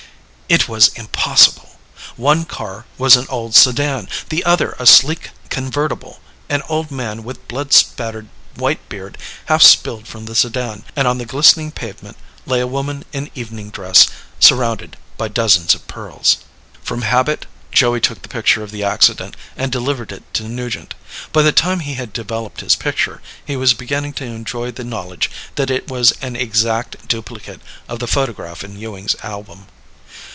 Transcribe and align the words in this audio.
It 0.51 0.67
was 0.67 0.89
impossible. 0.95 1.79
One 2.17 2.43
car 2.43 2.83
was 2.97 3.15
an 3.15 3.25
old 3.29 3.55
sedan. 3.55 4.09
The 4.27 4.43
other, 4.43 4.75
a 4.79 4.85
sleek 4.85 5.29
convertible. 5.49 6.19
An 6.49 6.61
old 6.67 6.91
man 6.91 7.23
with 7.23 7.47
blood 7.47 7.71
spattered 7.71 8.27
white 8.55 8.89
beard 8.89 9.17
half 9.45 9.61
spilled 9.63 10.07
from 10.09 10.25
the 10.25 10.35
sedan 10.35 10.83
and 10.93 11.07
on 11.07 11.19
the 11.19 11.25
glistening 11.25 11.71
pavement 11.71 12.17
lay 12.45 12.59
a 12.59 12.67
woman 12.67 13.05
in 13.13 13.31
evening 13.33 13.69
dress, 13.69 14.07
surrounded 14.41 14.97
by 15.15 15.29
dozens 15.29 15.73
of 15.73 15.87
pearls. 15.87 16.39
From 16.83 17.03
habit, 17.03 17.45
Joey 17.71 18.01
took 18.01 18.21
the 18.21 18.27
picture 18.27 18.61
of 18.61 18.71
the 18.71 18.83
accident 18.83 19.37
and 19.55 19.71
delivered 19.71 20.11
it 20.11 20.23
to 20.33 20.43
Nugent. 20.43 20.95
By 21.31 21.43
the 21.43 21.53
time 21.53 21.79
he 21.79 21.93
had 21.93 22.11
developed 22.11 22.59
his 22.59 22.75
picture, 22.75 23.21
he 23.45 23.55
was 23.55 23.73
beginning 23.73 24.11
to 24.15 24.25
enjoy 24.25 24.71
the 24.71 24.83
knowledge 24.83 25.31
that 25.55 25.71
it 25.71 25.87
was 25.89 26.11
an 26.21 26.35
exact 26.35 27.07
duplicate 27.07 27.61
of 27.87 27.99
the 27.99 28.05
photograph 28.07 28.65
in 28.65 28.77
Ewing's 28.77 29.15
album. 29.23 29.67